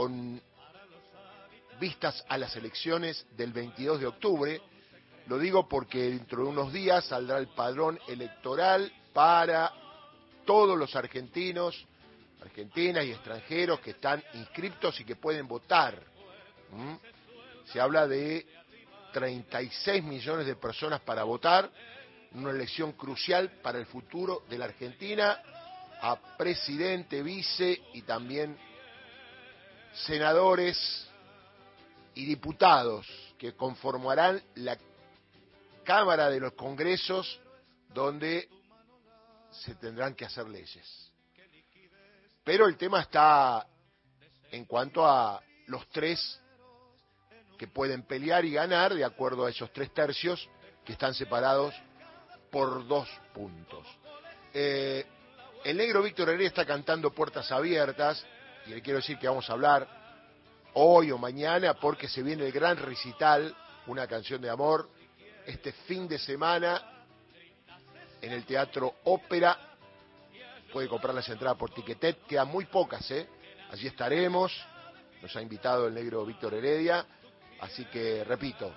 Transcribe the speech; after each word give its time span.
con 0.00 0.40
vistas 1.78 2.24
a 2.26 2.38
las 2.38 2.56
elecciones 2.56 3.26
del 3.36 3.52
22 3.52 4.00
de 4.00 4.06
octubre. 4.06 4.62
Lo 5.26 5.38
digo 5.38 5.68
porque 5.68 6.04
dentro 6.04 6.44
de 6.44 6.48
unos 6.48 6.72
días 6.72 7.04
saldrá 7.04 7.36
el 7.36 7.48
padrón 7.48 8.00
electoral 8.08 8.90
para 9.12 9.70
todos 10.46 10.78
los 10.78 10.96
argentinos, 10.96 11.86
argentinas 12.40 13.04
y 13.04 13.10
extranjeros 13.10 13.80
que 13.80 13.90
están 13.90 14.24
inscriptos 14.32 14.98
y 15.00 15.04
que 15.04 15.16
pueden 15.16 15.46
votar. 15.46 16.02
¿Mm? 16.70 16.94
Se 17.70 17.78
habla 17.78 18.08
de 18.08 18.46
36 19.12 20.02
millones 20.02 20.46
de 20.46 20.56
personas 20.56 21.02
para 21.02 21.24
votar, 21.24 21.70
una 22.32 22.52
elección 22.52 22.92
crucial 22.92 23.50
para 23.60 23.78
el 23.78 23.84
futuro 23.84 24.44
de 24.48 24.56
la 24.56 24.64
Argentina, 24.64 25.42
a 26.00 26.16
presidente, 26.38 27.22
vice 27.22 27.82
y 27.92 28.00
también 28.00 28.56
senadores 29.92 31.08
y 32.14 32.26
diputados 32.26 33.06
que 33.38 33.54
conformarán 33.54 34.42
la 34.56 34.76
Cámara 35.84 36.30
de 36.30 36.40
los 36.40 36.52
Congresos 36.52 37.40
donde 37.92 38.48
se 39.50 39.74
tendrán 39.74 40.14
que 40.14 40.24
hacer 40.24 40.46
leyes. 40.46 41.10
Pero 42.44 42.66
el 42.66 42.76
tema 42.76 43.00
está 43.00 43.66
en 44.50 44.64
cuanto 44.64 45.06
a 45.06 45.42
los 45.66 45.88
tres 45.88 46.40
que 47.58 47.68
pueden 47.68 48.02
pelear 48.02 48.44
y 48.44 48.52
ganar 48.52 48.94
de 48.94 49.04
acuerdo 49.04 49.44
a 49.44 49.50
esos 49.50 49.72
tres 49.72 49.92
tercios 49.92 50.48
que 50.84 50.92
están 50.92 51.14
separados 51.14 51.74
por 52.50 52.86
dos 52.86 53.08
puntos. 53.34 53.86
Eh, 54.52 55.06
el 55.64 55.76
negro 55.76 56.02
Víctor 56.02 56.28
Heredia 56.30 56.48
está 56.48 56.64
cantando 56.64 57.12
Puertas 57.12 57.52
Abiertas 57.52 58.24
y 58.70 58.74
le 58.74 58.82
quiero 58.82 58.98
decir 59.00 59.18
que 59.18 59.26
vamos 59.26 59.50
a 59.50 59.54
hablar 59.54 59.88
hoy 60.74 61.10
o 61.10 61.18
mañana 61.18 61.74
porque 61.74 62.08
se 62.08 62.22
viene 62.22 62.46
el 62.46 62.52
gran 62.52 62.76
recital, 62.76 63.52
una 63.88 64.06
canción 64.06 64.40
de 64.40 64.48
amor, 64.48 64.88
este 65.44 65.72
fin 65.72 66.06
de 66.06 66.18
semana 66.20 66.80
en 68.22 68.32
el 68.32 68.44
Teatro 68.44 68.94
Ópera. 69.04 69.58
Puede 70.72 70.88
comprar 70.88 71.12
las 71.12 71.28
entradas 71.28 71.58
por 71.58 71.74
Tiquetet, 71.74 72.26
quedan 72.26 72.46
muy 72.46 72.66
pocas, 72.66 73.10
¿eh? 73.10 73.28
Allí 73.72 73.88
estaremos. 73.88 74.52
Nos 75.20 75.34
ha 75.34 75.42
invitado 75.42 75.88
el 75.88 75.94
negro 75.94 76.24
Víctor 76.24 76.54
Heredia. 76.54 77.04
Así 77.60 77.86
que, 77.86 78.22
repito, 78.22 78.72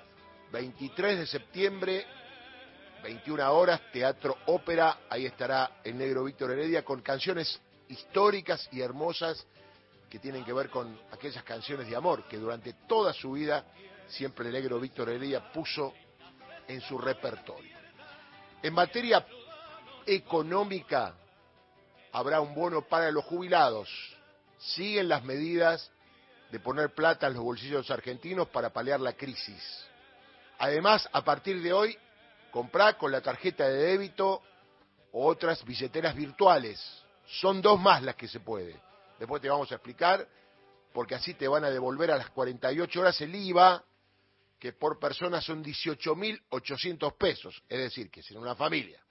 23 0.51 1.19
de 1.19 1.27
septiembre, 1.27 2.07
21 3.03 3.53
horas, 3.53 3.79
Teatro 3.91 4.37
Ópera. 4.47 5.01
Ahí 5.07 5.27
estará 5.27 5.81
el 5.83 5.95
negro 5.95 6.23
Víctor 6.23 6.49
Heredia 6.49 6.83
con 6.83 7.03
canciones 7.03 7.61
históricas 7.89 8.67
y 8.71 8.81
hermosas 8.81 9.45
que 10.13 10.19
tienen 10.19 10.45
que 10.45 10.53
ver 10.53 10.69
con 10.69 10.95
aquellas 11.11 11.43
canciones 11.43 11.87
de 11.87 11.95
amor 11.95 12.25
que 12.25 12.37
durante 12.37 12.73
toda 12.87 13.11
su 13.13 13.31
vida 13.31 13.65
siempre 14.05 14.45
el 14.45 14.53
negro 14.53 14.79
Víctor 14.79 15.09
Heredia 15.09 15.51
puso 15.51 15.91
en 16.67 16.81
su 16.81 16.99
repertorio. 16.99 17.75
En 18.61 18.75
materia 18.75 19.25
económica, 20.05 21.15
habrá 22.11 22.41
un 22.41 22.53
bono 22.53 22.83
para 22.83 23.09
los 23.09 23.25
jubilados. 23.25 23.89
Siguen 24.59 25.09
las 25.09 25.23
medidas 25.23 25.89
de 26.51 26.59
poner 26.59 26.93
plata 26.93 27.25
en 27.25 27.33
los 27.33 27.41
bolsillos 27.41 27.89
argentinos 27.89 28.49
para 28.49 28.71
paliar 28.71 28.99
la 28.99 29.13
crisis. 29.13 29.83
Además, 30.59 31.09
a 31.11 31.23
partir 31.23 31.59
de 31.63 31.73
hoy, 31.73 31.97
comprar 32.51 32.97
con 32.97 33.11
la 33.11 33.21
tarjeta 33.21 33.67
de 33.67 33.77
débito 33.77 34.43
otras 35.11 35.65
billeteras 35.65 36.15
virtuales. 36.15 36.79
Son 37.25 37.63
dos 37.63 37.79
más 37.79 38.03
las 38.03 38.15
que 38.15 38.27
se 38.27 38.41
puede. 38.41 38.79
Después 39.19 39.41
te 39.41 39.49
vamos 39.49 39.71
a 39.71 39.75
explicar, 39.75 40.27
porque 40.93 41.15
así 41.15 41.33
te 41.33 41.47
van 41.47 41.63
a 41.63 41.69
devolver 41.69 42.11
a 42.11 42.17
las 42.17 42.29
48 42.31 42.99
horas 42.99 43.21
el 43.21 43.33
IVA, 43.33 43.83
que 44.59 44.73
por 44.73 44.99
persona 44.99 45.41
son 45.41 45.63
18.800 45.63 47.17
pesos. 47.17 47.63
Es 47.67 47.79
decir, 47.79 48.09
que 48.09 48.23
si 48.23 48.33
en 48.33 48.39
una 48.39 48.55
familia 48.55 49.03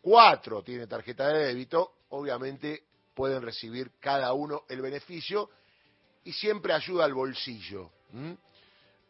cuatro 0.00 0.62
tienen 0.62 0.88
tarjeta 0.88 1.28
de 1.28 1.46
débito, 1.46 1.92
obviamente 2.10 2.84
pueden 3.14 3.42
recibir 3.42 3.92
cada 4.00 4.32
uno 4.32 4.62
el 4.68 4.80
beneficio 4.80 5.50
y 6.24 6.32
siempre 6.32 6.72
ayuda 6.72 7.04
al 7.04 7.14
bolsillo. 7.14 7.90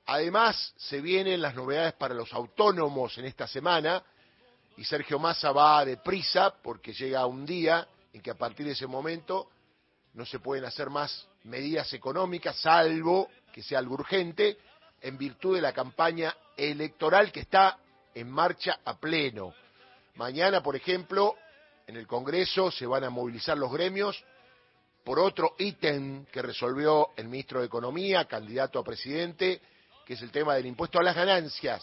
Además, 0.06 0.74
se 0.76 1.00
vienen 1.00 1.40
las 1.40 1.54
novedades 1.54 1.94
para 1.94 2.14
los 2.14 2.32
autónomos 2.32 3.16
en 3.18 3.26
esta 3.26 3.46
semana 3.46 4.02
y 4.76 4.84
Sergio 4.84 5.18
Massa 5.18 5.52
va 5.52 5.84
deprisa 5.84 6.54
porque 6.62 6.92
llega 6.92 7.26
un 7.26 7.46
día 7.46 7.86
en 8.12 8.20
que 8.20 8.30
a 8.30 8.34
partir 8.34 8.66
de 8.66 8.72
ese 8.72 8.86
momento 8.86 9.50
no 10.14 10.26
se 10.26 10.38
pueden 10.38 10.64
hacer 10.64 10.90
más 10.90 11.28
medidas 11.44 11.92
económicas, 11.92 12.56
salvo 12.56 13.28
que 13.52 13.62
sea 13.62 13.78
algo 13.78 13.94
urgente, 13.94 14.58
en 15.00 15.16
virtud 15.16 15.56
de 15.56 15.62
la 15.62 15.72
campaña 15.72 16.34
electoral 16.56 17.32
que 17.32 17.40
está 17.40 17.78
en 18.14 18.30
marcha 18.30 18.80
a 18.84 18.98
pleno. 18.98 19.54
Mañana, 20.16 20.62
por 20.62 20.76
ejemplo, 20.76 21.36
en 21.86 21.96
el 21.96 22.06
Congreso 22.06 22.70
se 22.70 22.86
van 22.86 23.04
a 23.04 23.10
movilizar 23.10 23.56
los 23.56 23.72
gremios 23.72 24.22
por 25.04 25.18
otro 25.18 25.54
ítem 25.58 26.26
que 26.26 26.42
resolvió 26.42 27.08
el 27.16 27.28
ministro 27.28 27.60
de 27.60 27.66
Economía, 27.66 28.26
candidato 28.26 28.78
a 28.78 28.84
presidente, 28.84 29.60
que 30.04 30.14
es 30.14 30.22
el 30.22 30.30
tema 30.30 30.54
del 30.54 30.66
impuesto 30.66 30.98
a 30.98 31.02
las 31.02 31.16
ganancias, 31.16 31.82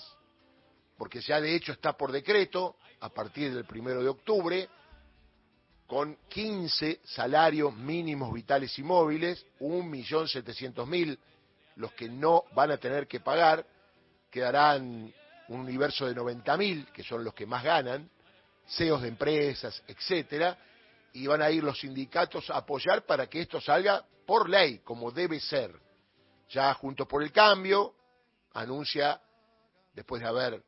porque 0.97 1.21
ya 1.21 1.41
de 1.41 1.55
hecho 1.55 1.71
está 1.71 1.94
por 1.94 2.11
decreto 2.11 2.75
a 2.99 3.09
partir 3.09 3.53
del 3.53 3.65
primero 3.65 4.03
de 4.03 4.09
octubre, 4.09 4.69
con 5.87 6.17
15 6.27 6.99
salarios 7.05 7.75
mínimos 7.75 8.33
vitales 8.33 8.77
y 8.77 8.83
móviles, 8.83 9.45
1.700.000 9.59 11.17
los 11.77 11.93
que 11.93 12.09
no 12.09 12.43
van 12.53 12.71
a 12.71 12.77
tener 12.77 13.07
que 13.07 13.21
pagar, 13.21 13.65
quedarán 14.29 15.13
un 15.47 15.59
universo 15.61 16.05
de 16.05 16.15
90.000, 16.15 16.91
que 16.91 17.03
son 17.03 17.23
los 17.23 17.33
que 17.33 17.45
más 17.45 17.63
ganan, 17.63 18.09
CEOs 18.67 19.03
de 19.03 19.07
empresas, 19.07 19.81
etcétera, 19.87 20.57
y 21.13 21.25
van 21.25 21.41
a 21.41 21.49
ir 21.49 21.63
los 21.63 21.79
sindicatos 21.79 22.49
a 22.49 22.57
apoyar 22.57 23.05
para 23.05 23.27
que 23.27 23.41
esto 23.41 23.61
salga 23.61 24.05
por 24.25 24.49
ley, 24.49 24.79
como 24.79 25.11
debe 25.11 25.39
ser. 25.39 25.71
Ya 26.49 26.73
Juntos 26.73 27.07
por 27.07 27.23
el 27.23 27.31
Cambio 27.31 27.93
anuncia, 28.53 29.21
después 29.93 30.21
de 30.21 30.27
haber 30.27 30.63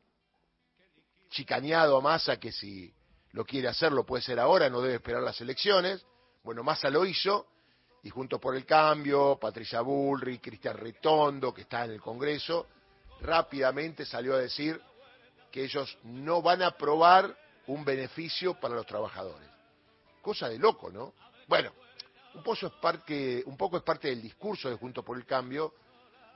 chicaneado 1.28 1.98
a 1.98 2.00
Massa 2.00 2.38
que 2.38 2.52
si 2.52 2.92
lo 3.32 3.44
quiere 3.44 3.68
hacer 3.68 3.92
lo 3.92 4.04
puede 4.04 4.22
hacer 4.22 4.40
ahora, 4.40 4.68
no 4.68 4.80
debe 4.80 4.96
esperar 4.96 5.22
las 5.22 5.40
elecciones. 5.40 6.04
Bueno, 6.42 6.62
Massa 6.62 6.90
lo 6.90 7.04
hizo, 7.04 7.46
y 8.02 8.10
Juntos 8.10 8.40
por 8.40 8.56
el 8.56 8.64
Cambio, 8.64 9.38
Patricia 9.40 9.80
Bullrich, 9.82 10.40
Cristian 10.40 10.76
Retondo, 10.76 11.52
que 11.52 11.62
está 11.62 11.84
en 11.84 11.92
el 11.92 12.00
Congreso, 12.00 12.66
rápidamente 13.20 14.04
salió 14.04 14.34
a 14.34 14.38
decir 14.38 14.80
que 15.50 15.64
ellos 15.64 15.98
no 16.04 16.40
van 16.40 16.62
a 16.62 16.68
aprobar 16.68 17.36
un 17.66 17.84
beneficio 17.84 18.54
para 18.58 18.74
los 18.74 18.86
trabajadores. 18.86 19.48
Cosa 20.22 20.48
de 20.48 20.58
loco, 20.58 20.90
¿no? 20.90 21.12
Bueno, 21.46 21.72
un 22.34 22.42
poco 22.42 22.66
es 22.66 22.72
parte, 22.80 23.42
un 23.46 23.56
poco 23.56 23.76
es 23.76 23.82
parte 23.82 24.08
del 24.08 24.22
discurso 24.22 24.68
de 24.68 24.76
Juntos 24.76 25.04
por 25.04 25.16
el 25.16 25.26
Cambio, 25.26 25.74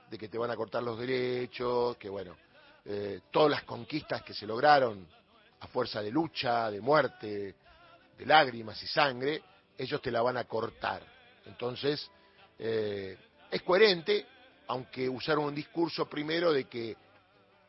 de 0.09 0.17
que 0.17 0.27
te 0.27 0.37
van 0.37 0.51
a 0.51 0.55
cortar 0.55 0.83
los 0.83 0.99
derechos, 0.99 1.97
que 1.97 2.09
bueno, 2.09 2.35
eh, 2.85 3.21
todas 3.31 3.49
las 3.49 3.63
conquistas 3.63 4.21
que 4.21 4.33
se 4.33 4.45
lograron 4.45 5.07
a 5.65 5.67
fuerza 5.67 6.01
de 6.01 6.11
lucha, 6.11 6.71
de 6.71 6.79
muerte, 6.79 7.55
de 8.17 8.25
lágrimas 8.25 8.81
y 8.81 8.87
sangre, 8.87 9.43
ellos 9.77 10.01
te 10.01 10.11
la 10.11 10.21
van 10.21 10.37
a 10.37 10.45
cortar. 10.45 11.01
Entonces, 11.45 12.09
eh, 12.57 13.17
es 13.51 13.61
coherente, 13.63 14.25
aunque 14.67 15.09
usaron 15.09 15.45
un 15.45 15.55
discurso 15.55 16.07
primero 16.07 16.53
de 16.53 16.65
que, 16.65 16.95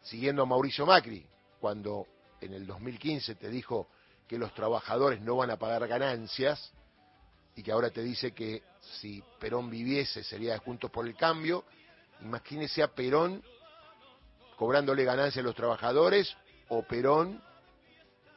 siguiendo 0.03 0.43
a 0.43 0.47
Mauricio 0.47 0.87
Macri, 0.87 1.27
cuando 1.61 2.07
en 2.41 2.55
el 2.55 2.67
2015 2.67 3.35
te 3.35 3.49
dijo 3.49 3.89
que 4.29 4.39
los 4.39 4.55
trabajadores 4.55 5.21
no 5.21 5.37
van 5.37 5.51
a 5.51 5.57
pagar 5.57 5.87
ganancias 5.87 6.73
y 7.55 7.63
que 7.63 7.73
ahora 7.73 7.91
te 7.91 8.03
dice 8.03 8.33
que 8.33 8.63
si 9.01 9.23
Perón 9.39 9.71
viviese 9.71 10.23
sería 10.23 10.53
de 10.53 10.59
Juntos 10.59 10.91
por 10.91 11.07
el 11.07 11.17
Cambio, 11.17 11.65
imagínese 12.21 12.83
a 12.83 12.89
Perón 12.89 13.43
cobrándole 14.57 15.05
ganancias 15.05 15.43
a 15.43 15.47
los 15.47 15.55
trabajadores 15.55 16.35
o 16.69 16.83
Perón 16.83 17.43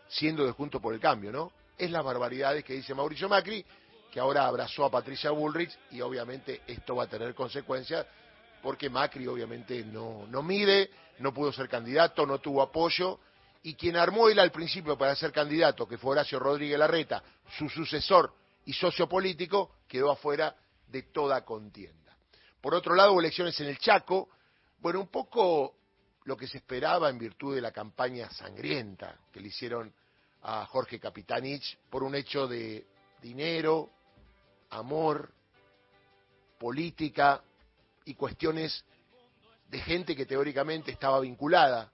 siendo 0.09 0.45
de 0.45 0.51
Juntos 0.51 0.81
por 0.81 0.93
el 0.93 0.99
Cambio, 0.99 1.31
¿no? 1.31 1.51
Es 1.77 1.89
las 1.91 2.03
barbaridades 2.03 2.63
que 2.63 2.73
dice 2.73 2.93
Mauricio 2.93 3.29
Macri, 3.29 3.65
que 4.11 4.19
ahora 4.19 4.45
abrazó 4.45 4.85
a 4.85 4.91
Patricia 4.91 5.31
Bullrich 5.31 5.77
y 5.91 6.01
obviamente 6.01 6.61
esto 6.67 6.95
va 6.95 7.03
a 7.03 7.07
tener 7.07 7.33
consecuencias 7.33 8.05
porque 8.61 8.89
Macri 8.89 9.27
obviamente 9.27 9.83
no, 9.85 10.25
no 10.27 10.43
mide, 10.43 10.89
no 11.19 11.33
pudo 11.33 11.53
ser 11.53 11.69
candidato, 11.69 12.25
no 12.25 12.39
tuvo 12.39 12.61
apoyo 12.61 13.19
y 13.61 13.75
quien 13.75 13.95
armó 13.95 14.29
él 14.29 14.39
al 14.39 14.51
principio 14.51 14.97
para 14.97 15.15
ser 15.15 15.31
candidato, 15.31 15.87
que 15.87 15.97
fue 15.97 16.11
Horacio 16.11 16.39
Rodríguez 16.39 16.79
Larreta, 16.79 17.23
su 17.57 17.69
sucesor 17.69 18.33
y 18.65 18.73
socio 18.73 19.07
político, 19.07 19.75
quedó 19.87 20.11
afuera 20.11 20.55
de 20.87 21.03
toda 21.03 21.43
contienda. 21.43 22.15
Por 22.61 22.73
otro 22.73 22.95
lado, 22.95 23.19
elecciones 23.19 23.59
en 23.59 23.67
el 23.67 23.77
Chaco, 23.77 24.29
bueno, 24.79 24.99
un 24.99 25.07
poco 25.07 25.75
lo 26.29 26.37
que 26.37 26.45
se 26.45 26.57
esperaba 26.57 27.09
en 27.09 27.17
virtud 27.17 27.55
de 27.55 27.61
la 27.61 27.71
campaña 27.71 28.29
sangrienta 28.29 29.17
que 29.33 29.39
le 29.39 29.47
hicieron 29.47 29.91
a 30.43 30.63
Jorge 30.67 30.99
Capitanich 30.99 31.75
por 31.89 32.03
un 32.03 32.13
hecho 32.13 32.47
de 32.47 32.85
dinero, 33.19 33.89
amor 34.69 35.33
política 36.59 37.41
y 38.05 38.13
cuestiones 38.13 38.85
de 39.69 39.79
gente 39.79 40.15
que 40.15 40.27
teóricamente 40.27 40.91
estaba 40.91 41.19
vinculada 41.19 41.91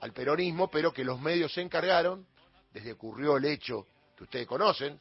al 0.00 0.12
peronismo, 0.12 0.68
pero 0.68 0.92
que 0.92 1.04
los 1.04 1.20
medios 1.20 1.54
se 1.54 1.60
encargaron, 1.60 2.26
desde 2.72 2.90
ocurrió 2.90 3.36
el 3.36 3.44
hecho 3.44 3.86
que 4.16 4.24
ustedes 4.24 4.48
conocen, 4.48 5.00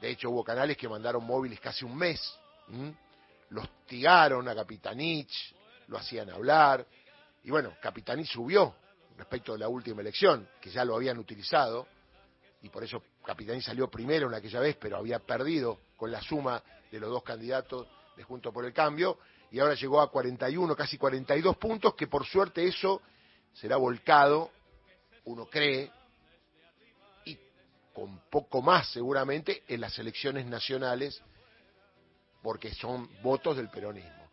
de 0.00 0.10
hecho 0.10 0.30
hubo 0.30 0.44
canales 0.44 0.76
que 0.76 0.88
mandaron 0.88 1.26
móviles 1.26 1.58
casi 1.58 1.84
un 1.84 1.96
mes, 1.96 2.20
los 3.50 3.68
tigaron 3.86 4.46
a 4.46 4.54
Capitanich, 4.54 5.56
lo 5.88 5.98
hacían 5.98 6.30
hablar, 6.30 6.86
y 7.44 7.50
bueno, 7.50 7.74
Capitanich 7.80 8.30
subió 8.32 8.74
respecto 9.16 9.52
de 9.52 9.58
la 9.58 9.68
última 9.68 10.00
elección, 10.00 10.48
que 10.60 10.70
ya 10.70 10.84
lo 10.84 10.96
habían 10.96 11.18
utilizado, 11.18 11.86
y 12.62 12.70
por 12.70 12.82
eso 12.82 13.02
Capitanich 13.24 13.64
salió 13.64 13.88
primero 13.88 14.26
en 14.28 14.34
aquella 14.34 14.60
vez, 14.60 14.76
pero 14.80 14.96
había 14.96 15.18
perdido 15.18 15.80
con 15.96 16.10
la 16.10 16.20
suma 16.22 16.62
de 16.90 16.98
los 16.98 17.10
dos 17.10 17.22
candidatos 17.22 17.86
de 18.16 18.22
Junto 18.22 18.52
por 18.52 18.64
el 18.64 18.72
Cambio, 18.72 19.18
y 19.50 19.60
ahora 19.60 19.74
llegó 19.74 20.00
a 20.00 20.10
41, 20.10 20.74
casi 20.74 20.96
42 20.96 21.56
puntos, 21.58 21.94
que 21.94 22.06
por 22.06 22.24
suerte 22.26 22.66
eso 22.66 23.02
será 23.52 23.76
volcado, 23.76 24.50
uno 25.24 25.46
cree, 25.46 25.92
y 27.26 27.38
con 27.92 28.20
poco 28.30 28.62
más 28.62 28.88
seguramente 28.88 29.62
en 29.68 29.82
las 29.82 29.98
elecciones 29.98 30.46
nacionales, 30.46 31.22
porque 32.42 32.74
son 32.74 33.08
votos 33.22 33.56
del 33.56 33.68
peronismo. 33.68 34.23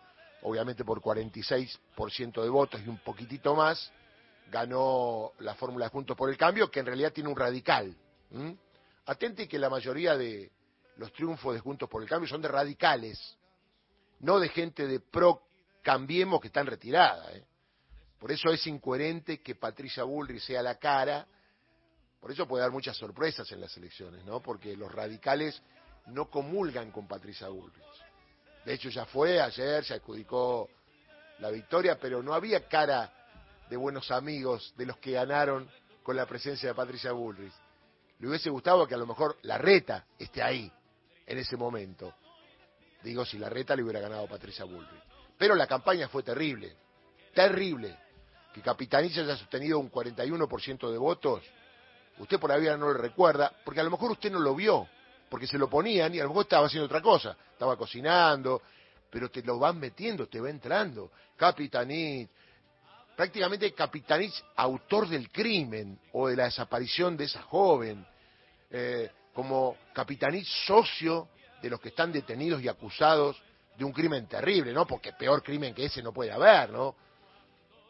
Obviamente 0.43 0.83
por 0.83 1.01
46% 1.01 2.41
de 2.41 2.49
votos 2.49 2.81
y 2.83 2.89
un 2.89 2.97
poquitito 2.97 3.55
más, 3.55 3.91
ganó 4.51 5.31
la 5.39 5.55
fórmula 5.55 5.89
Juntos 5.89 6.17
por 6.17 6.29
el 6.29 6.37
Cambio, 6.37 6.69
que 6.69 6.79
en 6.79 6.85
realidad 6.85 7.13
tiene 7.13 7.29
un 7.29 7.35
radical. 7.35 7.95
Atente 9.05 9.47
que 9.47 9.59
la 9.59 9.69
mayoría 9.69 10.17
de 10.17 10.51
los 10.97 11.11
triunfos 11.13 11.53
de 11.53 11.59
Juntos 11.59 11.89
por 11.89 12.01
el 12.01 12.09
Cambio 12.09 12.27
son 12.27 12.41
de 12.41 12.47
radicales, 12.47 13.37
no 14.19 14.39
de 14.39 14.49
gente 14.49 14.87
de 14.87 14.99
pro 14.99 15.43
Cambiemos 15.81 16.39
que 16.39 16.47
están 16.47 16.67
retirada. 16.67 17.33
¿eh? 17.33 17.43
Por 18.19 18.31
eso 18.31 18.49
es 18.51 18.67
incoherente 18.67 19.41
que 19.41 19.55
Patricia 19.55 20.03
Bullrich 20.03 20.43
sea 20.43 20.61
la 20.61 20.75
cara. 20.75 21.25
Por 22.19 22.31
eso 22.31 22.47
puede 22.47 22.61
dar 22.61 22.71
muchas 22.71 22.95
sorpresas 22.97 23.51
en 23.51 23.61
las 23.61 23.75
elecciones, 23.77 24.23
¿no? 24.23 24.41
Porque 24.41 24.77
los 24.77 24.91
radicales 24.91 25.59
no 26.05 26.29
comulgan 26.29 26.91
con 26.91 27.07
Patricia 27.07 27.47
Bullrich. 27.47 28.10
De 28.65 28.73
hecho, 28.73 28.89
ya 28.89 29.05
fue 29.05 29.41
ayer, 29.41 29.83
se 29.83 29.95
adjudicó 29.95 30.69
la 31.39 31.49
victoria, 31.49 31.97
pero 31.99 32.21
no 32.21 32.33
había 32.33 32.67
cara 32.67 33.11
de 33.69 33.77
buenos 33.77 34.11
amigos 34.11 34.73
de 34.77 34.85
los 34.85 34.97
que 34.97 35.11
ganaron 35.11 35.69
con 36.03 36.15
la 36.15 36.25
presencia 36.25 36.69
de 36.69 36.75
Patricia 36.75 37.11
Bullrich. 37.11 37.53
Le 38.19 38.27
hubiese 38.27 38.49
gustado 38.49 38.87
que 38.87 38.93
a 38.93 38.97
lo 38.97 39.07
mejor 39.07 39.37
la 39.41 39.57
reta 39.57 40.05
esté 40.19 40.43
ahí, 40.43 40.71
en 41.25 41.37
ese 41.37 41.57
momento. 41.57 42.13
Digo, 43.01 43.25
si 43.25 43.39
la 43.39 43.49
reta 43.49 43.75
le 43.75 43.83
hubiera 43.83 43.99
ganado 43.99 44.27
Patricia 44.27 44.65
Bullrich. 44.65 45.01
Pero 45.37 45.55
la 45.55 45.65
campaña 45.65 46.07
fue 46.07 46.21
terrible, 46.21 46.75
terrible 47.33 47.97
que 48.53 48.61
Capitanilla 48.61 49.23
haya 49.23 49.37
sostenido 49.37 49.79
un 49.79 49.91
41% 49.91 50.91
de 50.91 50.97
votos, 50.97 51.41
usted 52.19 52.39
por 52.39 52.51
ahí 52.51 52.65
no 52.65 52.77
lo 52.77 52.93
recuerda, 52.93 53.51
porque 53.63 53.79
a 53.79 53.83
lo 53.83 53.89
mejor 53.89 54.11
usted 54.11 54.31
no 54.31 54.39
lo 54.39 54.53
vio, 54.53 54.87
porque 55.31 55.47
se 55.47 55.57
lo 55.57 55.69
ponían 55.69 56.13
y 56.13 56.19
a 56.19 56.23
lo 56.23 56.29
mejor 56.31 56.43
estaba 56.43 56.67
haciendo 56.67 56.87
otra 56.87 57.01
cosa, 57.01 57.37
estaba 57.53 57.77
cocinando, 57.77 58.61
pero 59.09 59.31
te 59.31 59.41
lo 59.41 59.57
van 59.57 59.79
metiendo, 59.79 60.27
te 60.27 60.41
va 60.41 60.49
entrando. 60.49 61.09
Capitanich, 61.37 62.29
prácticamente 63.15 63.73
Capitanich, 63.73 64.33
autor 64.57 65.07
del 65.07 65.31
crimen 65.31 65.97
o 66.11 66.27
de 66.27 66.35
la 66.35 66.43
desaparición 66.43 67.15
de 67.15 67.23
esa 67.23 67.43
joven, 67.43 68.05
eh, 68.69 69.09
como 69.33 69.77
Capitanich, 69.93 70.47
socio 70.67 71.29
de 71.61 71.69
los 71.69 71.79
que 71.79 71.87
están 71.89 72.11
detenidos 72.11 72.61
y 72.61 72.67
acusados 72.67 73.41
de 73.77 73.85
un 73.85 73.93
crimen 73.93 74.27
terrible, 74.27 74.73
¿no? 74.73 74.85
Porque 74.85 75.13
peor 75.13 75.41
crimen 75.41 75.73
que 75.73 75.85
ese 75.85 76.03
no 76.03 76.11
puede 76.11 76.33
haber, 76.33 76.71
¿no? 76.71 76.93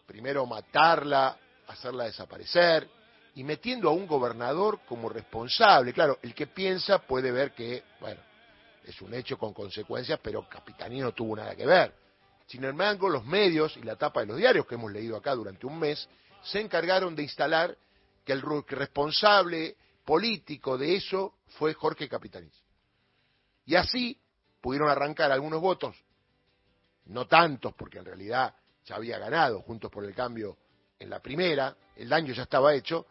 primero 0.05 0.45
matarla, 0.45 1.37
hacerla 1.67 2.03
desaparecer, 2.03 2.87
y 3.35 3.43
metiendo 3.43 3.89
a 3.89 3.93
un 3.93 4.07
gobernador 4.07 4.79
como 4.87 5.09
responsable. 5.09 5.93
Claro, 5.93 6.19
el 6.21 6.33
que 6.33 6.47
piensa 6.47 6.99
puede 6.99 7.31
ver 7.31 7.53
que, 7.53 7.83
bueno, 7.99 8.19
es 8.83 9.01
un 9.01 9.13
hecho 9.13 9.37
con 9.37 9.53
consecuencias, 9.53 10.19
pero 10.21 10.47
Capitanino 10.49 11.05
no 11.05 11.13
tuvo 11.13 11.35
nada 11.35 11.55
que 11.55 11.65
ver. 11.65 11.93
Sin 12.47 12.63
embargo, 12.65 13.07
los 13.07 13.25
medios 13.25 13.77
y 13.77 13.83
la 13.83 13.95
tapa 13.95 14.21
de 14.21 14.27
los 14.27 14.37
diarios 14.37 14.65
que 14.65 14.75
hemos 14.75 14.91
leído 14.91 15.15
acá 15.15 15.33
durante 15.35 15.65
un 15.65 15.79
mes 15.79 16.07
se 16.43 16.59
encargaron 16.59 17.15
de 17.15 17.23
instalar 17.23 17.77
que 18.25 18.33
el 18.33 18.41
responsable 18.67 19.77
político 20.03 20.77
de 20.77 20.95
eso 20.95 21.35
fue 21.57 21.73
Jorge 21.73 22.09
Capitanich. 22.09 22.53
Y 23.65 23.75
así 23.75 24.19
pudieron 24.59 24.89
arrancar 24.89 25.31
algunos 25.31 25.61
votos, 25.61 25.95
no 27.05 27.27
tantos, 27.27 27.73
porque 27.75 27.99
en 27.99 28.05
realidad 28.05 28.53
ya 28.85 28.95
había 28.95 29.17
ganado 29.17 29.61
Juntos 29.61 29.91
por 29.91 30.03
el 30.03 30.13
Cambio 30.13 30.57
en 30.99 31.09
la 31.09 31.19
primera, 31.19 31.75
el 31.95 32.09
daño 32.09 32.33
ya 32.33 32.43
estaba 32.43 32.73
hecho, 32.73 33.07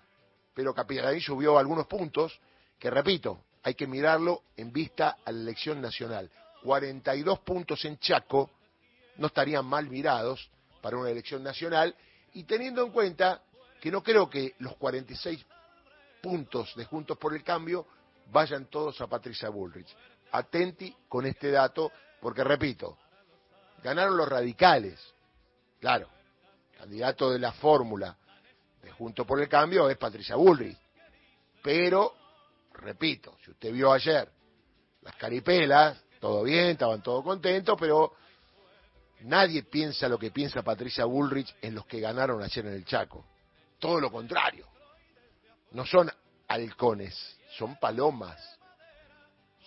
pero 0.55 0.75
Capitán 0.75 1.21
subió 1.21 1.59
algunos 1.59 1.87
puntos 1.87 2.39
que, 2.79 2.91
repito, 2.91 3.45
hay 3.63 3.75
que 3.75 3.87
mirarlo 3.87 4.43
en 4.57 4.73
vista 4.73 5.19
a 5.25 5.33
la 5.33 5.41
elección 5.41 5.81
nacional. 5.81 6.31
42 6.63 7.41
puntos 7.41 7.85
en 7.85 7.99
Chaco 7.99 8.51
no 9.17 9.27
estarían 9.27 9.67
mal 9.67 9.89
mirados 9.89 10.51
para 10.81 10.97
una 10.97 11.11
elección 11.11 11.43
nacional 11.43 11.95
y 12.33 12.45
teniendo 12.45 12.85
en 12.85 12.93
cuenta 12.93 13.43
que 13.81 13.91
no 13.91 14.03
creo 14.03 14.29
que 14.29 14.55
los 14.59 14.77
46 14.77 15.45
puntos 16.23 16.75
de 16.77 16.85
Juntos 16.85 17.17
por 17.19 17.35
el 17.35 17.43
Cambio 17.43 17.87
vayan 18.31 18.67
todos 18.67 19.01
a 19.01 19.07
Patricia 19.07 19.49
Bullrich. 19.49 19.89
Atenti 20.33 20.95
con 21.09 21.27
este 21.27 21.51
dato, 21.51 21.91
porque 22.21 22.45
repito, 22.45 22.97
ganaron 23.83 24.17
los 24.17 24.29
radicales, 24.29 25.15
Claro, 25.81 26.09
candidato 26.79 27.31
de 27.31 27.39
la 27.39 27.53
fórmula 27.53 28.15
de 28.83 28.91
Junto 28.93 29.27
por 29.27 29.41
el 29.41 29.49
Cambio 29.49 29.89
es 29.91 29.97
Patricia 29.97 30.37
Bullrich. 30.37 30.79
Pero, 31.63 32.15
repito, 32.75 33.37
si 33.45 33.51
usted 33.51 33.73
vio 33.73 33.93
ayer 33.93 34.31
las 35.03 35.17
caripelas, 35.17 36.03
todo 36.19 36.43
bien, 36.43 36.71
estaban 36.71 37.03
todos 37.03 37.25
contentos, 37.25 37.77
pero 37.79 38.15
nadie 39.21 39.63
piensa 39.63 40.09
lo 40.09 40.19
que 40.19 40.31
piensa 40.31 40.63
Patricia 40.63 41.05
Bullrich 41.05 41.55
en 41.63 41.75
los 41.75 41.87
que 41.87 42.01
ganaron 42.01 42.43
ayer 42.43 42.67
en 42.67 42.75
el 42.75 42.85
Chaco. 42.85 43.25
Todo 43.79 44.01
lo 44.01 44.11
contrario. 44.11 44.67
No 45.73 45.87
son 45.87 46.11
halcones, 46.49 47.39
son 47.57 47.79
palomas. 47.79 48.59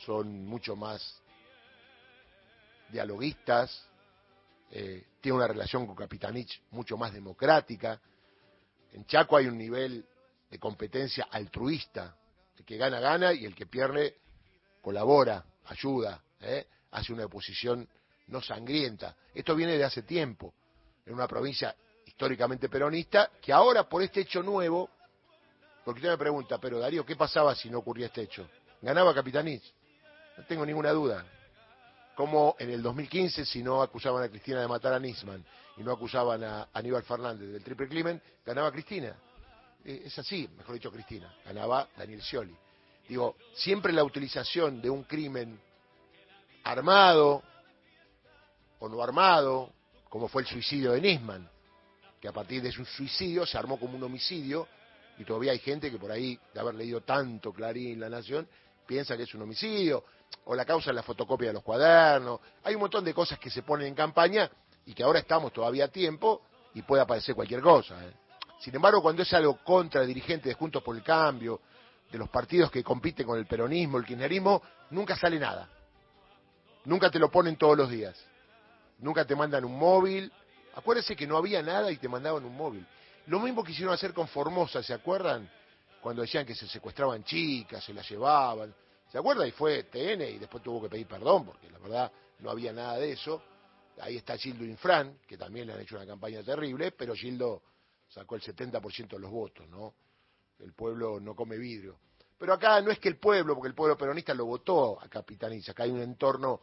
Son 0.05 0.45
mucho 0.45 0.75
más 0.75 1.21
dialoguistas, 2.89 3.87
eh, 4.71 5.05
tiene 5.21 5.37
una 5.37 5.47
relación 5.47 5.85
con 5.85 5.95
Capitanich 5.95 6.61
mucho 6.71 6.97
más 6.97 7.13
democrática. 7.13 7.99
En 8.93 9.05
Chaco 9.05 9.37
hay 9.37 9.47
un 9.47 9.57
nivel 9.57 10.05
de 10.49 10.59
competencia 10.59 11.27
altruista. 11.29 12.15
El 12.57 12.65
que 12.65 12.77
gana, 12.77 12.99
gana 12.99 13.33
y 13.33 13.45
el 13.45 13.55
que 13.55 13.65
pierde, 13.65 14.17
colabora, 14.81 15.43
ayuda, 15.65 16.21
¿eh? 16.39 16.67
hace 16.91 17.11
una 17.11 17.25
oposición 17.25 17.87
no 18.27 18.41
sangrienta. 18.41 19.15
Esto 19.33 19.55
viene 19.55 19.77
de 19.77 19.83
hace 19.83 20.03
tiempo, 20.03 20.53
en 21.05 21.13
una 21.13 21.27
provincia 21.27 21.75
históricamente 22.05 22.69
peronista, 22.69 23.31
que 23.41 23.51
ahora 23.51 23.89
por 23.89 24.03
este 24.03 24.21
hecho 24.21 24.43
nuevo, 24.43 24.89
porque 25.83 25.99
usted 25.99 26.11
me 26.11 26.17
pregunta, 26.17 26.59
pero 26.59 26.79
Darío, 26.79 27.05
¿qué 27.05 27.15
pasaba 27.15 27.55
si 27.55 27.69
no 27.69 27.79
ocurría 27.79 28.05
este 28.05 28.21
hecho? 28.21 28.47
Ganaba 28.81 29.13
Capitanich, 29.13 29.63
no 30.37 30.45
tengo 30.45 30.65
ninguna 30.65 30.91
duda 30.91 31.25
como 32.15 32.55
en 32.59 32.69
el 32.69 32.81
2015, 32.81 33.45
si 33.45 33.63
no 33.63 33.81
acusaban 33.81 34.23
a 34.23 34.29
Cristina 34.29 34.61
de 34.61 34.67
matar 34.67 34.93
a 34.93 34.99
Nisman 34.99 35.43
y 35.77 35.83
no 35.83 35.91
acusaban 35.91 36.43
a 36.43 36.69
Aníbal 36.73 37.03
Fernández 37.03 37.51
del 37.51 37.63
triple 37.63 37.87
crimen, 37.87 38.21
ganaba 38.45 38.71
Cristina. 38.71 39.15
Eh, 39.83 40.03
es 40.05 40.17
así, 40.19 40.47
mejor 40.57 40.75
dicho 40.75 40.91
Cristina, 40.91 41.33
ganaba 41.45 41.87
Daniel 41.97 42.21
Scioli. 42.21 42.55
Digo, 43.07 43.35
siempre 43.53 43.91
la 43.91 44.03
utilización 44.03 44.81
de 44.81 44.89
un 44.89 45.03
crimen 45.03 45.59
armado 46.63 47.43
o 48.79 48.89
no 48.89 49.01
armado, 49.01 49.73
como 50.09 50.27
fue 50.27 50.43
el 50.43 50.47
suicidio 50.47 50.91
de 50.91 51.01
Nisman, 51.01 51.49
que 52.21 52.27
a 52.27 52.31
partir 52.31 52.61
de 52.61 52.71
su 52.71 52.85
suicidio 52.85 53.45
se 53.45 53.57
armó 53.57 53.79
como 53.79 53.97
un 53.97 54.03
homicidio, 54.03 54.67
y 55.17 55.25
todavía 55.25 55.51
hay 55.51 55.59
gente 55.59 55.91
que 55.91 55.97
por 55.97 56.11
ahí, 56.11 56.39
de 56.53 56.59
haber 56.59 56.75
leído 56.75 57.01
tanto 57.01 57.51
Clarín, 57.51 57.99
La 57.99 58.09
Nación, 58.09 58.47
piensa 58.85 59.17
que 59.17 59.23
es 59.23 59.33
un 59.33 59.41
homicidio, 59.41 60.03
o 60.45 60.55
la 60.55 60.65
causa 60.65 60.89
de 60.89 60.95
la 60.95 61.03
fotocopia 61.03 61.49
de 61.49 61.53
los 61.53 61.63
cuadernos. 61.63 62.39
Hay 62.63 62.75
un 62.75 62.81
montón 62.81 63.03
de 63.03 63.13
cosas 63.13 63.39
que 63.39 63.49
se 63.49 63.63
ponen 63.63 63.87
en 63.87 63.95
campaña 63.95 64.49
y 64.85 64.93
que 64.93 65.03
ahora 65.03 65.19
estamos 65.19 65.53
todavía 65.53 65.85
a 65.85 65.87
tiempo 65.87 66.41
y 66.73 66.81
puede 66.81 67.01
aparecer 67.01 67.35
cualquier 67.35 67.61
cosa. 67.61 68.03
¿eh? 68.05 68.13
Sin 68.59 68.75
embargo, 68.75 69.01
cuando 69.01 69.23
es 69.23 69.33
algo 69.33 69.57
contra 69.63 70.01
dirigentes 70.01 70.45
de 70.45 70.53
Juntos 70.53 70.81
por 70.83 70.95
el 70.95 71.03
Cambio, 71.03 71.61
de 72.11 72.17
los 72.17 72.29
partidos 72.29 72.69
que 72.69 72.83
compiten 72.83 73.25
con 73.25 73.39
el 73.39 73.45
peronismo, 73.45 73.97
el 73.97 74.05
kirchnerismo, 74.05 74.61
nunca 74.91 75.15
sale 75.15 75.39
nada. 75.39 75.67
Nunca 76.85 77.09
te 77.09 77.19
lo 77.19 77.31
ponen 77.31 77.55
todos 77.55 77.77
los 77.77 77.89
días. 77.89 78.17
Nunca 78.99 79.25
te 79.25 79.35
mandan 79.35 79.65
un 79.65 79.77
móvil. 79.77 80.31
Acuérdense 80.75 81.15
que 81.15 81.25
no 81.25 81.37
había 81.37 81.61
nada 81.61 81.91
y 81.91 81.97
te 81.97 82.07
mandaban 82.07 82.45
un 82.45 82.55
móvil. 82.55 82.85
Lo 83.27 83.39
mismo 83.39 83.63
quisieron 83.63 83.93
hacer 83.93 84.13
con 84.13 84.27
Formosa, 84.27 84.83
¿se 84.83 84.93
acuerdan? 84.93 85.49
Cuando 86.01 86.21
decían 86.21 86.45
que 86.45 86.53
se 86.53 86.67
secuestraban 86.67 87.23
chicas, 87.23 87.83
se 87.83 87.93
las 87.93 88.09
llevaban. 88.09 88.73
¿Se 89.13 89.19
acuerda? 89.19 89.45
Y 89.47 89.51
fue 89.51 89.83
TN 89.83 90.23
y 90.23 90.39
después 90.39 90.63
tuvo 90.63 90.81
que 90.81 90.89
pedir 90.89 91.05
perdón 91.05 91.45
porque 91.45 91.69
la 91.69 91.77
verdad 91.77 92.11
no 92.39 92.49
había 92.49 92.73
nada 92.73 92.97
de 92.97 93.11
eso. 93.11 93.43
Ahí 94.01 94.17
está 94.17 94.35
Gildo 94.37 94.65
Infran, 94.65 95.19
que 95.27 95.37
también 95.37 95.67
le 95.67 95.73
han 95.73 95.81
hecho 95.81 95.97
una 95.97 96.07
campaña 96.07 96.41
terrible, 96.41 96.93
pero 96.93 97.13
Gildo 97.13 97.61
sacó 98.09 98.33
el 98.33 98.41
70% 98.41 99.09
de 99.09 99.19
los 99.19 99.29
votos, 99.29 99.69
¿no? 99.69 99.93
El 100.57 100.73
pueblo 100.73 101.19
no 101.19 101.35
come 101.35 101.59
vidrio. 101.59 101.99
Pero 102.39 102.53
acá 102.53 102.81
no 102.81 102.89
es 102.89 102.97
que 102.97 103.07
el 103.07 103.17
pueblo, 103.17 103.53
porque 103.53 103.67
el 103.67 103.75
pueblo 103.75 103.95
peronista 103.95 104.33
lo 104.33 104.45
votó 104.45 104.99
a 104.99 105.07
Capitanich, 105.07 105.69
acá 105.69 105.83
hay 105.83 105.91
un 105.91 106.01
entorno 106.01 106.61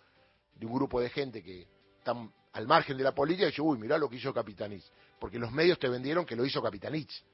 de 0.53 0.67
un 0.67 0.73
grupo 0.73 1.01
de 1.01 1.09
gente 1.09 1.45
que 1.45 1.69
están 1.99 2.33
al 2.55 2.67
margen 2.67 2.97
de 2.97 3.05
la 3.05 3.15
política 3.15 3.47
y 3.47 3.51
dice, 3.51 3.63
uy, 3.63 3.79
mirá 3.79 3.97
lo 3.97 4.11
que 4.11 4.17
hizo 4.17 4.35
Capitanich, 4.35 4.91
porque 5.21 5.39
los 5.39 5.53
medios 5.53 5.79
te 5.79 5.89
vendieron 5.89 6.27
que 6.27 6.35
lo 6.35 6.45
hizo 6.45 6.61
Capitanich. 6.61 7.25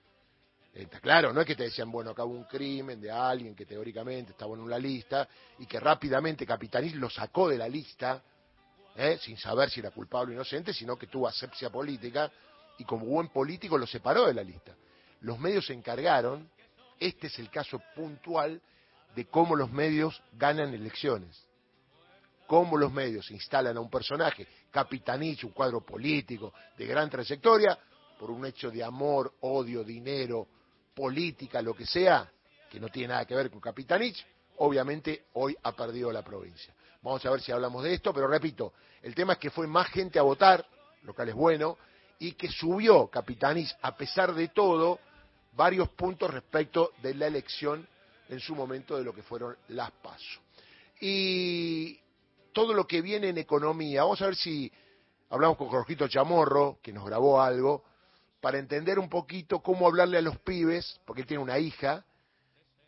Está 0.77 1.01
claro, 1.01 1.33
no 1.33 1.41
es 1.41 1.47
que 1.47 1.57
te 1.57 1.63
decían, 1.63 1.91
bueno, 1.91 2.11
acá 2.11 2.25
hubo 2.25 2.35
un 2.35 2.45
crimen 2.45 3.01
de 3.01 3.11
alguien 3.11 3.55
que 3.55 3.65
teóricamente 3.65 4.33
estaba 4.33 4.53
en 4.53 4.61
una 4.61 4.79
lista 4.79 5.27
y 5.59 5.65
que 5.65 5.81
rápidamente 5.81 6.45
Capitanich 6.45 6.95
lo 6.97 7.09
sacó 7.09 7.49
de 7.49 7.57
la 7.57 7.67
lista, 7.67 8.23
¿eh? 8.95 9.19
sin 9.23 9.39
saber 9.39 9.71
si 9.71 9.81
era 9.81 9.91
culpable 9.91 10.33
o 10.33 10.35
inocente, 10.35 10.75
sino 10.75 10.99
que 10.99 11.07
tuvo 11.07 11.29
asepsia 11.29 11.71
política 11.71 12.31
y 12.77 12.85
como 12.85 13.07
buen 13.07 13.29
político 13.29 13.79
lo 13.79 13.87
separó 13.87 14.27
de 14.27 14.35
la 14.35 14.43
lista. 14.43 14.77
Los 15.23 15.39
medios 15.39 15.65
se 15.65 15.73
encargaron, 15.73 16.51
este 17.01 17.29
es 17.29 17.39
el 17.39 17.49
caso 17.49 17.81
puntual 17.95 18.61
de 19.15 19.25
cómo 19.29 19.57
los 19.57 19.71
medios 19.71 20.23
ganan 20.35 20.75
elecciones, 20.75 21.43
cómo 22.47 22.77
los 22.77 22.93
medios 22.93 23.31
instalan 23.31 23.79
a 23.79 23.81
un 23.81 23.89
personaje, 23.89 24.47
Capitanich, 24.71 25.43
un 25.43 25.53
cuadro 25.53 25.81
político 25.81 26.53
de 26.77 26.85
gran 26.85 27.09
trayectoria, 27.09 27.79
por 28.19 28.31
un 28.31 28.45
hecho 28.45 28.71
de 28.71 28.85
amor, 28.85 29.37
odio, 29.41 29.83
dinero, 29.83 30.49
política, 30.97 31.61
lo 31.61 31.75
que 31.75 31.85
sea, 31.85 32.33
que 32.71 32.81
no 32.81 32.89
tiene 32.89 33.09
nada 33.09 33.27
que 33.27 33.35
ver 33.35 33.51
con 33.51 33.61
Capitanich, 33.61 34.25
obviamente 34.57 35.27
hoy 35.35 35.55
ha 35.63 35.73
perdido 35.73 36.11
la 36.11 36.25
provincia. 36.25 36.75
Vamos 37.03 37.25
a 37.27 37.31
ver 37.31 37.43
si 37.43 37.53
hablamos 37.53 37.85
de 37.85 37.93
esto, 37.93 38.15
pero 38.15 38.27
repito, 38.27 38.73
el 39.03 39.15
tema 39.15 39.35
es 39.35 39.39
que 39.39 39.51
fue 39.51 39.67
más 39.67 39.89
gente 39.89 40.19
a 40.19 40.23
votar, 40.23 40.67
lo 41.03 41.15
cual 41.15 41.29
es 41.29 41.35
bueno, 41.35 41.77
y 42.19 42.33
que 42.33 42.49
subió 42.49 43.09
Capitanich, 43.09 43.77
a 43.83 43.95
pesar 43.95 44.35
de 44.35 44.49
todo, 44.49 44.99
varios 45.53 45.91
puntos 45.91 46.33
respecto 46.33 46.93
de 47.03 47.15
la 47.15 47.27
elección 47.27 47.87
en 48.31 48.41
su 48.41 48.55
momento 48.55 48.97
de 48.97 49.05
lo 49.05 49.15
que 49.15 49.23
fueron 49.23 49.55
las 49.69 49.91
pasos. 49.91 50.41
Y 50.99 52.01
todo 52.53 52.73
lo 52.73 52.87
que 52.87 53.03
viene 53.03 53.29
en 53.29 53.37
economía, 53.37 54.03
vamos 54.03 54.23
a 54.23 54.27
ver 54.27 54.37
si 54.37 54.73
hablamos 55.29 55.59
con 55.59 55.69
Jorgito 55.69 56.09
Chamorro, 56.09 56.79
que 56.83 56.91
nos 56.91 57.05
grabó 57.05 57.43
algo, 57.43 57.85
para 58.47 58.61
entender 58.61 58.97
un 59.01 59.09
poquito 59.09 59.59
cómo 59.59 59.89
hablarle 59.89 60.19
a 60.19 60.21
los 60.21 60.39
pibes, 60.39 61.01
porque 61.05 61.23
él 61.23 61.27
tiene 61.27 61.43
una 61.43 61.59
hija 61.59 62.05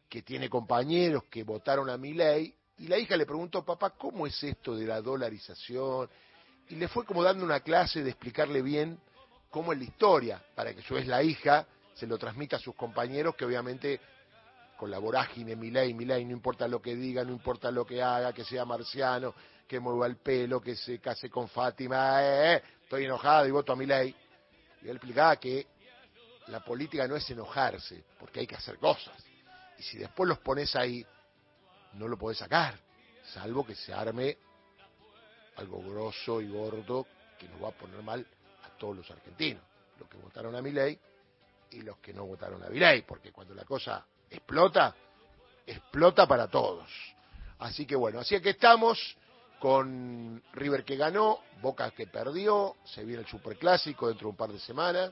que 0.08 0.22
tiene 0.22 0.48
compañeros 0.48 1.24
que 1.28 1.42
votaron 1.42 1.90
a 1.90 1.96
mi 1.96 2.14
ley, 2.14 2.54
y 2.78 2.86
la 2.86 2.96
hija 2.96 3.16
le 3.16 3.26
preguntó, 3.26 3.64
papá, 3.64 3.90
¿cómo 3.90 4.24
es 4.28 4.40
esto 4.40 4.76
de 4.76 4.86
la 4.86 5.00
dolarización? 5.00 6.08
Y 6.68 6.76
le 6.76 6.86
fue 6.86 7.04
como 7.04 7.24
dando 7.24 7.44
una 7.44 7.58
clase 7.58 8.04
de 8.04 8.10
explicarle 8.10 8.62
bien 8.62 9.00
cómo 9.50 9.72
es 9.72 9.80
la 9.80 9.84
historia, 9.86 10.40
para 10.54 10.72
que 10.72 10.80
su 10.82 10.94
vez 10.94 11.08
la 11.08 11.24
hija 11.24 11.66
se 11.92 12.06
lo 12.06 12.18
transmita 12.18 12.54
a 12.54 12.60
sus 12.60 12.76
compañeros, 12.76 13.34
que 13.34 13.44
obviamente 13.44 14.00
con 14.76 14.92
la 14.92 15.00
vorágine, 15.00 15.56
mi 15.56 15.72
ley, 15.72 15.92
mi 15.92 16.04
ley, 16.04 16.24
no 16.24 16.34
importa 16.34 16.68
lo 16.68 16.80
que 16.80 16.94
diga, 16.94 17.24
no 17.24 17.32
importa 17.32 17.72
lo 17.72 17.84
que 17.84 18.00
haga, 18.00 18.32
que 18.32 18.44
sea 18.44 18.64
marciano, 18.64 19.34
que 19.66 19.80
mueva 19.80 20.06
el 20.06 20.18
pelo, 20.18 20.60
que 20.60 20.76
se 20.76 21.00
case 21.00 21.28
con 21.28 21.48
Fátima, 21.48 22.22
eh, 22.22 22.54
eh, 22.54 22.62
estoy 22.84 23.06
enojado 23.06 23.48
y 23.48 23.50
voto 23.50 23.72
a 23.72 23.76
mi 23.76 23.86
ley. 23.86 24.14
Y 24.82 24.88
él 24.88 24.96
explicaba 24.96 25.36
que 25.36 25.66
la 26.48 26.60
política 26.60 27.06
no 27.06 27.16
es 27.16 27.28
enojarse, 27.30 28.04
porque 28.18 28.40
hay 28.40 28.46
que 28.46 28.56
hacer 28.56 28.78
cosas. 28.78 29.14
Y 29.78 29.82
si 29.82 29.98
después 29.98 30.28
los 30.28 30.38
pones 30.38 30.74
ahí, 30.76 31.04
no 31.94 32.08
lo 32.08 32.18
podés 32.18 32.38
sacar, 32.38 32.78
salvo 33.32 33.64
que 33.64 33.74
se 33.74 33.92
arme 33.92 34.36
algo 35.56 35.82
grosso 35.82 36.40
y 36.40 36.48
gordo 36.48 37.06
que 37.38 37.48
nos 37.48 37.62
va 37.62 37.68
a 37.68 37.72
poner 37.72 38.02
mal 38.02 38.26
a 38.64 38.78
todos 38.78 38.96
los 38.96 39.10
argentinos, 39.10 39.62
los 39.98 40.08
que 40.08 40.16
votaron 40.18 40.54
a 40.54 40.62
mi 40.62 40.70
ley 40.72 40.98
y 41.70 41.82
los 41.82 41.98
que 41.98 42.12
no 42.12 42.24
votaron 42.24 42.62
a 42.62 42.68
mi 42.68 42.78
ley, 42.78 43.02
porque 43.02 43.32
cuando 43.32 43.54
la 43.54 43.64
cosa 43.64 44.06
explota, 44.30 44.94
explota 45.66 46.26
para 46.26 46.48
todos. 46.48 46.88
Así 47.58 47.86
que 47.86 47.96
bueno, 47.96 48.20
así 48.20 48.40
que 48.40 48.50
estamos 48.50 49.16
con 49.58 50.42
River 50.52 50.84
que 50.84 50.96
ganó, 50.96 51.40
Boca 51.60 51.90
que 51.90 52.06
perdió, 52.06 52.76
se 52.84 53.04
viene 53.04 53.22
el 53.22 53.28
Superclásico 53.28 54.08
dentro 54.08 54.26
de 54.26 54.30
un 54.30 54.36
par 54.36 54.50
de 54.50 54.60
semanas. 54.60 55.10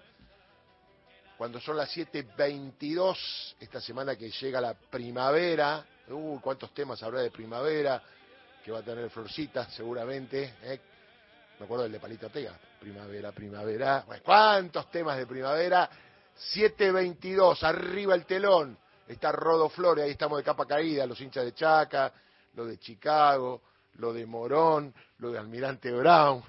Cuando 1.36 1.60
son 1.60 1.76
las 1.76 1.94
7.22, 1.94 3.56
esta 3.60 3.80
semana 3.80 4.16
que 4.16 4.30
llega 4.30 4.60
la 4.60 4.74
primavera, 4.74 5.84
uy, 6.08 6.38
cuántos 6.40 6.72
temas 6.72 7.02
habrá 7.02 7.20
de 7.20 7.30
primavera, 7.30 8.00
que 8.64 8.70
va 8.72 8.78
a 8.78 8.82
tener 8.82 9.10
Florcita 9.10 9.68
seguramente, 9.70 10.54
¿eh? 10.62 10.80
me 11.58 11.64
acuerdo 11.64 11.84
del 11.84 11.92
de 11.92 12.00
Palito 12.00 12.26
Ortega, 12.26 12.58
primavera, 12.80 13.32
primavera, 13.32 14.04
bueno, 14.06 14.22
cuántos 14.24 14.90
temas 14.90 15.18
de 15.18 15.26
primavera, 15.26 15.90
7.22, 16.54 17.62
arriba 17.64 18.14
el 18.14 18.24
telón, 18.24 18.78
está 19.06 19.32
Rodo 19.32 19.68
Flores, 19.68 20.04
ahí 20.04 20.12
estamos 20.12 20.38
de 20.38 20.44
capa 20.44 20.66
caída, 20.66 21.06
los 21.06 21.20
hinchas 21.20 21.44
de 21.44 21.54
Chaca, 21.54 22.12
lo 22.54 22.66
de 22.66 22.78
Chicago, 22.78 23.62
lo 23.98 24.12
de 24.12 24.26
Morón, 24.26 24.94
lo 25.18 25.30
de 25.30 25.38
Almirante 25.38 25.92
Brown. 25.92 26.42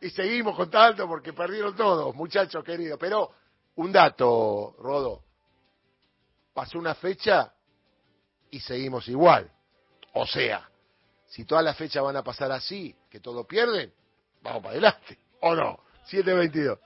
Y 0.00 0.10
seguimos 0.10 0.56
contando 0.56 1.08
porque 1.08 1.32
perdieron 1.32 1.74
todos, 1.74 2.14
muchachos 2.14 2.62
queridos. 2.64 2.98
Pero 3.00 3.30
un 3.76 3.92
dato, 3.92 4.74
Rodo. 4.78 5.22
Pasó 6.52 6.78
una 6.78 6.94
fecha 6.94 7.52
y 8.50 8.60
seguimos 8.60 9.08
igual. 9.08 9.50
O 10.12 10.26
sea, 10.26 10.68
si 11.26 11.44
todas 11.44 11.64
las 11.64 11.76
fechas 11.76 12.02
van 12.02 12.16
a 12.16 12.22
pasar 12.22 12.52
así, 12.52 12.94
que 13.10 13.20
todos 13.20 13.46
pierden, 13.46 13.92
vamos 14.42 14.62
para 14.62 14.72
adelante. 14.72 15.18
¿O 15.40 15.54
no? 15.54 15.80
722. 16.04 16.78